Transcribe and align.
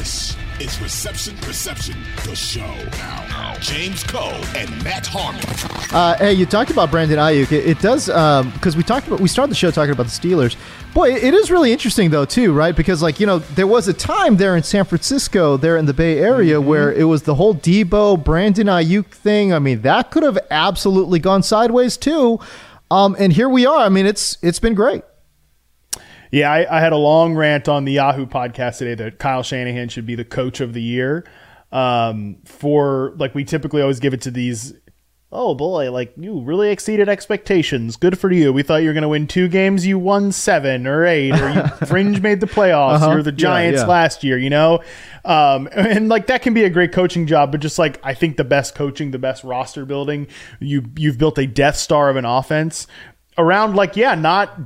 This 0.00 0.34
is 0.58 0.80
Reception 0.80 1.36
Perception, 1.42 1.94
the 2.24 2.34
show. 2.34 2.74
Now, 3.28 3.54
James 3.60 4.02
Koh 4.02 4.40
and 4.56 4.82
Matt 4.82 5.06
Harmon. 5.06 5.44
Uh, 5.94 6.16
hey, 6.16 6.32
you 6.32 6.46
talked 6.46 6.70
about 6.70 6.90
Brandon 6.90 7.18
Aiyuk. 7.18 7.52
It, 7.52 7.66
it 7.66 7.80
does 7.80 8.06
because 8.06 8.78
we 8.78 8.82
talked 8.82 9.08
about 9.08 9.20
we 9.20 9.28
started 9.28 9.50
the 9.50 9.56
show 9.56 9.70
talking 9.70 9.92
about 9.92 10.06
the 10.06 10.08
Steelers. 10.08 10.56
Boy, 10.94 11.12
it 11.12 11.34
is 11.34 11.50
really 11.50 11.70
interesting 11.70 12.08
though 12.08 12.24
too, 12.24 12.54
right? 12.54 12.74
Because 12.74 13.02
like 13.02 13.20
you 13.20 13.26
know, 13.26 13.40
there 13.40 13.66
was 13.66 13.88
a 13.88 13.92
time 13.92 14.38
there 14.38 14.56
in 14.56 14.62
San 14.62 14.86
Francisco, 14.86 15.58
there 15.58 15.76
in 15.76 15.84
the 15.84 15.92
Bay 15.92 16.18
Area, 16.18 16.54
Mm-hmm. 16.56 16.66
where 16.66 16.90
it 16.94 17.04
was 17.04 17.24
the 17.24 17.34
whole 17.34 17.54
Deebo 17.54 18.24
Brandon 18.24 18.68
Aiyuk 18.68 19.08
thing. 19.08 19.52
I 19.52 19.58
mean, 19.58 19.82
that 19.82 20.10
could 20.10 20.22
have 20.22 20.38
absolutely 20.50 21.18
gone 21.18 21.42
sideways 21.42 21.98
too. 21.98 22.40
Um, 22.90 23.14
and 23.18 23.34
here 23.34 23.50
we 23.50 23.66
are. 23.66 23.84
I 23.84 23.90
mean, 23.90 24.06
it's 24.06 24.38
it's 24.40 24.60
been 24.60 24.72
great. 24.74 25.02
Yeah, 26.30 26.52
I, 26.52 26.78
I 26.78 26.80
had 26.80 26.92
a 26.92 26.96
long 26.96 27.34
rant 27.34 27.68
on 27.68 27.84
the 27.84 27.92
Yahoo 27.92 28.26
podcast 28.26 28.78
today 28.78 28.94
that 29.02 29.18
Kyle 29.18 29.42
Shanahan 29.42 29.88
should 29.88 30.06
be 30.06 30.14
the 30.14 30.24
coach 30.24 30.60
of 30.60 30.72
the 30.72 30.82
year. 30.82 31.24
Um, 31.72 32.38
for 32.44 33.12
like 33.16 33.34
we 33.34 33.44
typically 33.44 33.82
always 33.82 34.00
give 34.00 34.14
it 34.14 34.22
to 34.22 34.30
these. 34.30 34.74
Oh 35.32 35.54
boy, 35.54 35.92
like 35.92 36.12
you 36.16 36.40
really 36.40 36.70
exceeded 36.70 37.08
expectations. 37.08 37.96
Good 37.96 38.18
for 38.18 38.32
you. 38.32 38.52
We 38.52 38.64
thought 38.64 38.82
you 38.82 38.88
were 38.88 38.92
going 38.92 39.02
to 39.02 39.08
win 39.08 39.28
two 39.28 39.46
games. 39.46 39.86
You 39.86 39.96
won 39.96 40.32
seven 40.32 40.88
or 40.88 41.06
eight, 41.06 41.32
or 41.32 41.50
you 41.50 41.62
fringe 41.86 42.20
made 42.20 42.40
the 42.40 42.48
playoffs. 42.48 42.96
Uh-huh. 42.96 43.12
You're 43.12 43.22
the 43.22 43.30
Giants 43.30 43.82
yeah. 43.82 43.86
last 43.86 44.24
year, 44.24 44.36
you 44.36 44.50
know? 44.50 44.80
Um, 45.24 45.68
and 45.72 46.08
like 46.08 46.26
that 46.26 46.42
can 46.42 46.52
be 46.52 46.64
a 46.64 46.70
great 46.70 46.90
coaching 46.90 47.28
job, 47.28 47.52
but 47.52 47.60
just 47.60 47.78
like 47.78 48.00
I 48.02 48.14
think 48.14 48.36
the 48.38 48.44
best 48.44 48.74
coaching, 48.74 49.12
the 49.12 49.20
best 49.20 49.44
roster 49.44 49.84
building, 49.84 50.26
you 50.58 50.84
you've 50.96 51.18
built 51.18 51.38
a 51.38 51.46
Death 51.46 51.76
Star 51.76 52.10
of 52.10 52.16
an 52.16 52.24
offense 52.24 52.88
around 53.38 53.76
like, 53.76 53.96
yeah, 53.96 54.16
not 54.16 54.58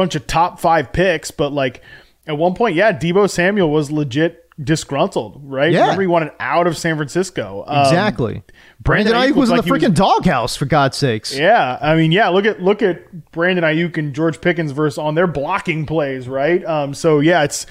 bunch 0.00 0.14
of 0.14 0.26
top 0.26 0.58
five 0.60 0.92
picks, 0.92 1.30
but 1.30 1.52
like 1.52 1.82
at 2.26 2.38
one 2.38 2.54
point, 2.54 2.74
yeah, 2.74 2.92
Deebo 2.92 3.28
Samuel 3.28 3.70
was 3.70 3.90
legit 3.90 4.46
disgruntled, 4.62 5.40
right? 5.44 5.72
Yeah. 5.72 5.82
Remember 5.82 6.02
he 6.02 6.08
wanted 6.08 6.32
out 6.38 6.66
of 6.66 6.76
San 6.76 6.96
Francisco. 6.96 7.64
Um, 7.66 7.80
Exactly. 7.86 8.42
Brandon, 8.82 9.12
Brandon 9.12 9.14
Aiyuk 9.14 9.32
Aiyuk 9.32 9.36
was 9.36 9.50
in 9.50 9.56
the 9.56 9.62
like 9.62 9.82
he 9.82 9.86
freaking 9.86 9.94
doghouse 9.94 10.56
for 10.56 10.64
God's 10.66 10.96
sakes. 10.96 11.36
yeah, 11.36 11.78
I 11.80 11.96
mean, 11.96 12.12
yeah. 12.12 12.28
Look 12.28 12.46
at 12.46 12.62
look 12.62 12.82
at 12.82 13.30
Brandon 13.32 13.64
Aiyuk 13.64 13.96
and 13.98 14.14
George 14.14 14.40
Pickens 14.40 14.72
versus 14.72 14.98
on 14.98 15.14
their 15.14 15.26
blocking 15.26 15.86
plays, 15.86 16.28
right? 16.28 16.64
Um, 16.64 16.94
so 16.94 17.20
yeah, 17.20 17.42
it's 17.44 17.66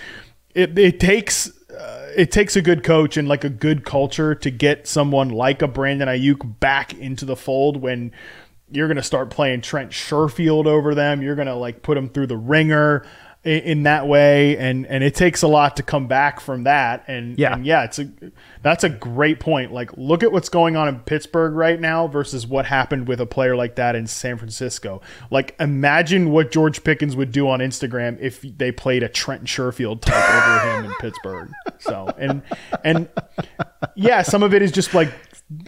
it 0.54 0.78
it 0.78 1.00
takes 1.00 1.52
uh, 1.72 2.12
it 2.16 2.32
takes 2.32 2.56
a 2.56 2.62
good 2.62 2.84
coach 2.84 3.18
and 3.18 3.28
like 3.28 3.44
a 3.44 3.50
good 3.50 3.86
culture 3.86 4.36
to 4.36 4.52
get 4.52 4.88
someone 4.88 5.30
like 5.30 5.62
a 5.62 5.68
Brandon 5.68 6.08
Aiyuk 6.08 6.60
back 6.60 6.94
into 6.94 7.26
the 7.26 7.36
fold 7.36 7.78
when 7.78 8.12
you're 8.72 8.88
gonna 8.88 9.04
start 9.04 9.30
playing 9.30 9.62
Trent 9.62 9.92
Sherfield 9.92 10.66
over 10.66 10.94
them. 10.96 11.22
You're 11.22 11.36
gonna 11.36 11.56
like 11.56 11.82
put 11.82 11.96
them 11.96 12.10
through 12.10 12.28
the 12.28 12.38
ringer 12.38 13.06
in, 13.44 13.60
in 13.60 13.84
that 13.84 14.06
way, 14.08 14.58
and 14.58 14.86
and 14.86 15.02
it 15.04 15.16
takes 15.16 15.42
a 15.44 15.48
lot 15.48 15.78
to 15.78 15.84
come 15.84 16.08
back 16.08 16.40
from 16.42 16.64
that. 16.66 17.06
And 17.08 17.40
Yeah. 17.40 17.54
and 17.54 17.66
yeah, 17.66 17.84
it's 17.86 17.98
a 18.00 18.10
that's 18.62 18.84
a 18.84 18.90
great 18.90 19.40
point. 19.40 19.72
Like, 19.72 19.92
look 19.96 20.24
at 20.24 20.32
what's 20.34 20.50
going 20.50 20.76
on 20.76 20.90
in 20.90 21.00
Pittsburgh 21.00 21.54
right 21.54 21.80
now 21.80 22.08
versus 22.08 22.46
what 22.46 22.66
happened 22.66 23.08
with 23.08 23.22
a 23.22 23.26
player 23.26 23.56
like 23.56 23.76
that 23.78 23.96
in 23.96 24.08
San 24.08 24.38
Francisco. 24.38 25.02
Like, 25.32 25.56
imagine 25.60 26.32
what 26.32 26.52
George 26.52 26.84
Pickens 26.84 27.16
would 27.16 27.32
do 27.32 27.48
on 27.48 27.60
Instagram 27.60 28.20
if 28.20 28.42
they 28.42 28.74
played 28.74 29.04
a 29.04 29.08
Trent 29.10 29.46
Sherfield 29.46 30.02
type 30.02 30.16
over 30.36 30.76
him 30.76 30.86
in 30.86 30.92
Pittsburgh. 31.00 31.50
So, 31.80 32.14
and 32.18 32.42
and 32.84 33.08
yeah, 33.96 34.22
some 34.22 34.44
of 34.44 34.54
it 34.54 34.62
is 34.62 34.72
just 34.74 34.94
like, 34.94 35.14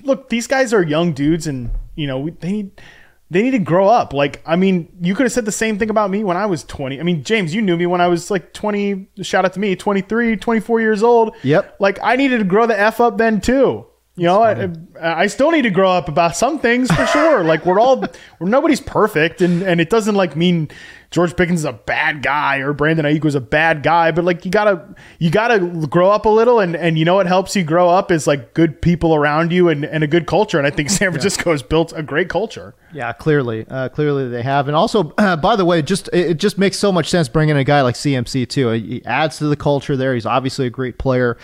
look, 0.03 0.27
these 0.27 0.45
guys 0.45 0.73
are 0.73 0.83
young 0.83 1.13
dudes, 1.13 1.47
and 1.47 1.71
you 1.95 2.07
know 2.07 2.19
we, 2.19 2.31
they 2.31 2.51
need. 2.51 2.81
They 3.29 3.43
need 3.43 3.51
to 3.51 3.59
grow 3.59 3.87
up. 3.87 4.11
Like, 4.11 4.41
I 4.45 4.57
mean, 4.57 4.91
you 4.99 5.15
could 5.15 5.23
have 5.23 5.31
said 5.31 5.45
the 5.45 5.53
same 5.53 5.79
thing 5.79 5.89
about 5.89 6.09
me 6.09 6.21
when 6.21 6.35
I 6.35 6.47
was 6.47 6.65
20. 6.65 6.99
I 6.99 7.03
mean, 7.03 7.23
James, 7.23 7.55
you 7.55 7.61
knew 7.61 7.77
me 7.77 7.85
when 7.85 8.01
I 8.01 8.09
was 8.09 8.29
like 8.29 8.51
20. 8.51 9.07
Shout 9.21 9.45
out 9.45 9.53
to 9.53 9.59
me, 9.61 9.73
23, 9.73 10.35
24 10.35 10.81
years 10.81 11.01
old. 11.01 11.33
Yep. 11.43 11.77
Like 11.79 11.97
I 12.03 12.17
needed 12.17 12.39
to 12.39 12.43
grow 12.43 12.67
the 12.67 12.77
f 12.77 12.99
up 12.99 13.17
then 13.17 13.39
too. 13.39 13.85
You 14.15 14.25
know, 14.25 14.43
I, 14.43 14.69
I 15.01 15.27
still 15.27 15.51
need 15.51 15.61
to 15.61 15.69
grow 15.69 15.89
up 15.89 16.09
about 16.09 16.35
some 16.35 16.59
things 16.59 16.91
for 16.91 17.05
sure. 17.07 17.43
like 17.45 17.65
we're 17.65 17.79
all, 17.79 18.03
we're 18.39 18.49
nobody's 18.49 18.81
perfect, 18.81 19.41
and 19.41 19.63
and 19.63 19.79
it 19.79 19.89
doesn't 19.89 20.15
like 20.15 20.35
mean 20.35 20.69
George 21.11 21.35
Pickens 21.35 21.61
is 21.61 21.65
a 21.65 21.73
bad 21.73 22.21
guy 22.21 22.57
or 22.57 22.71
Brandon 22.71 23.05
Aiyuk 23.05 23.23
was 23.23 23.35
a 23.35 23.41
bad 23.41 23.83
guy, 23.83 24.11
but 24.11 24.25
like 24.25 24.45
you 24.45 24.51
gotta 24.51 24.95
you 25.19 25.29
gotta 25.29 25.59
grow 25.59 26.09
up 26.09 26.25
a 26.25 26.29
little, 26.29 26.59
and 26.59 26.75
and 26.75 26.97
you 26.99 27.05
know 27.05 27.15
what 27.15 27.25
helps 27.25 27.55
you 27.55 27.63
grow 27.63 27.89
up 27.89 28.11
is 28.11 28.27
like 28.27 28.53
good 28.53 28.81
people 28.81 29.15
around 29.15 29.51
you 29.51 29.69
and 29.69 29.85
and 29.85 30.03
a 30.03 30.07
good 30.07 30.27
culture. 30.27 30.57
And 30.57 30.65
I 30.65 30.71
think 30.71 30.89
San 30.89 31.11
Francisco 31.11 31.51
has 31.51 31.61
built 31.63 31.93
a 31.95 32.03
great 32.03 32.27
culture. 32.29 32.75
Yeah, 32.93 33.13
clearly, 33.13 33.65
uh, 33.69 33.89
clearly 33.89 34.27
they 34.27 34.41
have, 34.41 34.67
and 34.67 34.75
also, 34.75 35.13
uh, 35.17 35.35
by 35.41 35.55
the 35.55 35.65
way, 35.65 35.81
just 35.81 36.09
it, 36.13 36.31
it 36.31 36.37
just 36.37 36.57
makes 36.57 36.77
so 36.77 36.91
much 36.91 37.09
sense 37.09 37.29
bringing 37.29 37.55
a 37.57 37.63
guy 37.63 37.81
like 37.81 37.95
CMC 37.95 38.47
too. 38.47 38.69
He 38.71 39.05
adds 39.05 39.37
to 39.37 39.47
the 39.47 39.55
culture 39.57 39.97
there. 39.97 40.13
He's 40.13 40.25
obviously 40.25 40.67
a 40.67 40.69
great 40.69 40.97
player, 40.97 41.37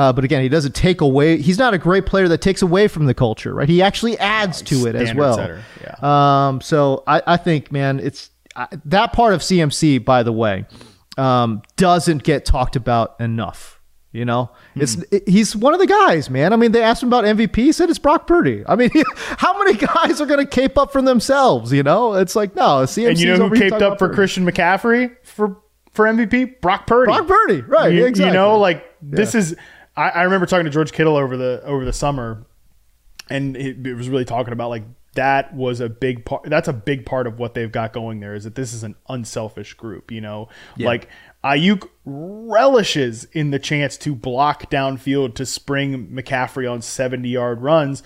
uh, 0.00 0.12
but 0.14 0.24
again, 0.24 0.40
he 0.42 0.48
doesn't 0.48 0.74
take 0.74 1.02
away. 1.02 1.36
He's 1.36 1.58
not 1.58 1.74
a 1.74 1.78
great 1.78 2.06
player 2.06 2.26
that 2.28 2.40
takes 2.40 2.62
away 2.62 2.88
from 2.88 3.04
the 3.04 3.12
culture, 3.14 3.52
right? 3.52 3.68
He 3.68 3.82
actually 3.82 4.16
adds 4.18 4.62
to 4.62 4.86
it 4.86 4.94
as 4.94 5.12
well. 5.14 5.34
setter, 5.34 5.62
yeah. 5.82 6.48
Um, 6.48 6.60
so 6.62 7.02
I, 7.06 7.22
I 7.26 7.36
think, 7.36 7.70
man, 7.70 8.00
it's 8.00 8.30
I, 8.56 8.68
that 8.86 9.12
part 9.12 9.34
of 9.34 9.40
CMC, 9.42 10.02
by 10.04 10.22
the 10.22 10.32
way, 10.32 10.64
um, 11.18 11.60
doesn't 11.76 12.22
get 12.22 12.44
talked 12.46 12.76
about 12.76 13.20
enough. 13.20 13.76
You 14.12 14.24
know, 14.24 14.50
it's 14.74 14.94
Hmm. 14.94 15.02
it- 15.12 15.28
he's 15.28 15.54
one 15.54 15.72
of 15.74 15.78
the 15.78 15.86
guys, 15.86 16.28
man. 16.30 16.52
I 16.52 16.56
mean, 16.56 16.72
they 16.72 16.82
asked 16.82 17.00
him 17.02 17.08
about 17.10 17.24
MVP. 17.24 17.54
He 17.62 17.70
said 17.72 17.90
it's 17.90 17.98
Brock 18.00 18.26
Purdy. 18.26 18.64
I 18.66 18.74
mean, 18.74 18.90
how 19.16 19.56
many 19.56 19.74
guys 19.74 20.20
are 20.20 20.26
going 20.26 20.40
to 20.44 20.50
cape 20.50 20.76
up 20.76 20.92
for 20.92 21.00
themselves? 21.00 21.72
You 21.72 21.84
know, 21.84 22.14
it's 22.14 22.34
like 22.34 22.56
no. 22.56 22.84
CMC 22.84 23.08
And 23.08 23.18
you 23.20 23.36
know 23.36 23.48
who 23.48 23.56
caped 23.56 23.82
up 23.82 23.98
for 24.00 24.12
Christian 24.12 24.44
McCaffrey 24.44 25.14
for 25.22 25.58
for 25.92 26.06
MVP? 26.06 26.60
Brock 26.60 26.88
Purdy. 26.88 27.12
Brock 27.12 27.28
Purdy, 27.28 27.60
right? 27.60 27.92
You, 27.92 28.06
exactly. 28.06 28.30
you 28.30 28.34
know, 28.34 28.58
like 28.58 28.84
this 29.02 29.34
is. 29.36 29.54
I, 29.96 30.10
I 30.10 30.22
remember 30.22 30.46
talking 30.46 30.64
to 30.64 30.70
George 30.70 30.92
Kittle 30.92 31.16
over 31.16 31.36
the 31.36 31.62
over 31.64 31.84
the 31.84 31.92
summer, 31.92 32.46
and 33.28 33.56
it, 33.56 33.86
it 33.86 33.94
was 33.94 34.08
really 34.08 34.24
talking 34.24 34.52
about 34.52 34.70
like 34.70 34.84
that 35.14 35.54
was 35.54 35.80
a 35.80 35.88
big 35.88 36.24
part. 36.24 36.44
That's 36.44 36.68
a 36.68 36.72
big 36.72 37.04
part 37.04 37.26
of 37.26 37.38
what 37.38 37.54
they've 37.54 37.70
got 37.70 37.92
going 37.92 38.20
there 38.20 38.34
is 38.34 38.44
that 38.44 38.54
this 38.54 38.72
is 38.72 38.84
an 38.84 38.94
unselfish 39.08 39.74
group. 39.74 40.10
You 40.10 40.20
know, 40.20 40.48
like 40.78 41.08
Aiyuk 41.44 41.88
relishes 42.04 43.24
in 43.32 43.50
the 43.50 43.58
chance 43.58 43.96
to 43.98 44.14
block 44.14 44.70
downfield 44.70 45.34
to 45.34 45.46
spring 45.46 46.08
McCaffrey 46.08 46.70
on 46.70 46.82
seventy 46.82 47.30
yard 47.30 47.60
runs. 47.60 48.02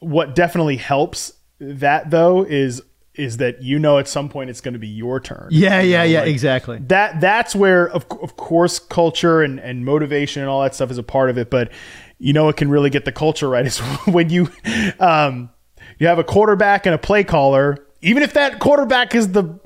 What 0.00 0.34
definitely 0.34 0.76
helps 0.76 1.32
that 1.58 2.10
though 2.10 2.44
is 2.44 2.82
is 3.14 3.38
that 3.38 3.62
you 3.62 3.78
know 3.78 3.98
at 3.98 4.06
some 4.08 4.28
point 4.28 4.50
it's 4.50 4.60
going 4.60 4.74
to 4.74 4.78
be 4.80 4.86
your 4.88 5.18
turn. 5.20 5.48
yeah, 5.50 5.80
You 5.80 5.90
yeah, 5.90 6.04
yeah, 6.04 6.20
like, 6.20 6.28
exactly. 6.28 6.78
that 6.88 7.20
that's 7.20 7.54
where 7.56 7.88
of, 7.88 8.06
of 8.22 8.36
course 8.36 8.78
culture 8.78 9.42
and, 9.42 9.58
and 9.58 9.84
motivation 9.84 10.42
and 10.42 10.48
all 10.50 10.62
that 10.62 10.74
stuff 10.74 10.90
is 10.90 10.98
a 10.98 11.02
part 11.02 11.28
of 11.30 11.36
it 11.36 11.50
but 11.50 11.72
you 12.18 12.32
know 12.32 12.48
it 12.48 12.56
can 12.56 12.70
really 12.70 12.88
get 12.90 13.04
the 13.04 13.12
culture 13.12 13.48
right 13.48 13.66
is 13.66 13.78
when 14.06 14.30
you 14.30 14.48
um 15.00 15.50
you 15.98 16.06
have 16.06 16.18
a 16.20 16.24
quarterback 16.24 16.86
and 16.86 16.94
a 16.94 16.98
play 16.98 17.24
caller 17.24 17.76
even 18.00 18.22
if 18.22 18.32
that 18.34 18.60
quarterback 18.60 19.14
is 19.14 19.32
the 19.32 19.58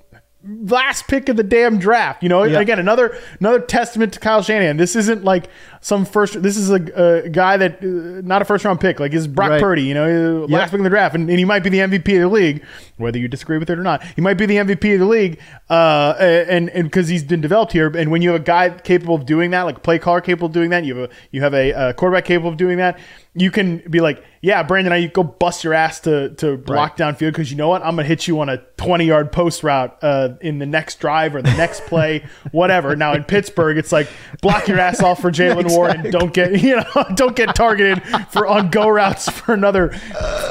last 0.46 1.06
pick 1.08 1.28
of 1.28 1.36
the 1.36 1.42
damn 1.42 1.78
draft 1.78 2.22
you 2.22 2.28
know 2.28 2.44
Yeah. 2.44 2.60
again 2.60 2.78
another 2.78 3.18
another 3.40 3.60
testament 3.60 4.12
to 4.14 4.20
Kyle 4.20 4.42
Shanahan 4.42 4.76
this 4.76 4.94
isn't 4.96 5.24
like 5.24 5.48
some 5.84 6.06
first 6.06 6.42
this 6.42 6.56
is 6.56 6.70
a, 6.70 7.22
a 7.24 7.28
guy 7.28 7.58
that 7.58 7.74
uh, 7.82 8.22
not 8.26 8.40
a 8.40 8.44
first 8.46 8.64
round 8.64 8.80
pick 8.80 8.98
like 9.00 9.12
is 9.12 9.26
Brock 9.28 9.50
Right. 9.50 9.60
Purdy 9.60 9.82
you 9.82 9.92
know 9.92 10.46
last 10.48 10.50
Yeah. 10.50 10.64
pick 10.64 10.78
in 10.78 10.82
the 10.84 10.88
draft 10.88 11.14
and, 11.14 11.28
and 11.28 11.38
he 11.38 11.44
might 11.44 11.62
be 11.62 11.68
the 11.68 11.80
MVP 11.80 12.14
of 12.16 12.22
the 12.22 12.28
league 12.28 12.64
whether 12.96 13.18
you 13.18 13.28
disagree 13.28 13.58
with 13.58 13.68
it 13.68 13.78
or 13.78 13.82
not 13.82 14.02
he 14.16 14.22
might 14.22 14.34
be 14.38 14.46
the 14.46 14.56
MVP 14.56 14.94
of 14.94 15.00
the 15.00 15.04
league 15.06 15.38
uh, 15.68 16.14
and 16.18 16.70
and 16.70 16.84
because 16.84 17.08
he's 17.08 17.22
been 17.22 17.42
developed 17.42 17.72
here 17.72 17.88
and 17.94 18.10
when 18.10 18.22
you 18.22 18.30
have 18.32 18.40
a 18.40 18.44
guy 18.44 18.70
capable 18.70 19.14
of 19.14 19.26
doing 19.26 19.50
that 19.50 19.62
like 19.62 19.82
play 19.82 19.98
caller 19.98 20.22
capable 20.22 20.46
of 20.46 20.52
doing 20.52 20.70
that 20.70 20.84
you 20.86 20.96
have 20.96 21.10
a 21.10 21.14
you 21.32 21.42
have 21.42 21.52
a, 21.54 21.72
uh 21.74 21.92
quarterback 21.92 22.24
capable 22.24 22.48
of 22.48 22.56
doing 22.56 22.78
that 22.78 22.98
you 23.34 23.50
can 23.50 23.78
be 23.90 24.00
like 24.00 24.24
yeah 24.40 24.62
Brandon 24.62 24.92
I 24.92 25.06
go 25.06 25.22
bust 25.22 25.64
your 25.64 25.74
ass 25.74 26.00
to 26.00 26.30
to 26.36 26.56
block 26.56 26.96
downfield 26.96 27.32
because 27.32 27.50
you 27.50 27.58
know 27.58 27.68
what 27.68 27.82
I'm 27.82 27.96
gonna 27.96 28.04
hit 28.08 28.26
you 28.26 28.40
on 28.40 28.48
a 28.48 28.58
20 28.78 29.04
yard 29.04 29.32
post 29.32 29.62
route 29.62 29.98
uh, 30.02 30.30
in 30.40 30.58
the 30.60 30.66
next 30.66 31.00
drive 31.00 31.34
or 31.34 31.42
the 31.42 31.54
next 31.56 31.84
play 31.86 32.24
whatever 32.52 32.96
now 32.96 33.12
in 33.12 33.24
Pittsburgh 33.24 33.76
it's 33.76 33.92
like 33.92 34.08
block 34.40 34.66
your 34.68 34.78
ass 34.78 35.02
off 35.02 35.20
for 35.20 35.30
Jaylen 35.30 35.73
Warren 35.74 36.00
and 36.00 36.12
don't 36.12 36.32
get 36.32 36.60
you 36.62 36.76
know 36.76 37.04
don't 37.14 37.36
get 37.36 37.54
targeted 37.54 38.02
for 38.30 38.46
on 38.46 38.70
go 38.70 38.88
routes 38.88 39.28
for 39.28 39.54
another 39.54 39.88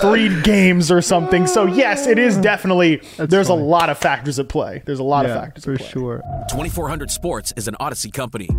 three 0.02 0.42
games 0.42 0.92
or 0.92 1.02
something. 1.02 1.48
So 1.48 1.66
yes, 1.66 2.08
it 2.08 2.20
is 2.20 2.38
definitely 2.38 3.02
there's 3.18 3.50
a 3.50 3.54
lot 3.54 3.90
of 3.90 3.98
factors 3.98 4.40
at 4.40 4.50
play. 4.50 4.82
There's 4.86 5.00
a 5.00 5.04
lot 5.04 5.26
of 5.26 5.32
factors 5.32 5.66
for 5.66 5.74
at 5.74 5.80
play. 5.80 5.90
sure. 5.90 6.22
2400 6.50 7.12
Sports 7.12 7.54
is 7.56 7.68
an 7.68 7.76
Audacy 7.80 8.12
company. 8.12 8.50